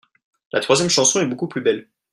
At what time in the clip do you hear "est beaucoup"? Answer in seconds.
1.21-1.47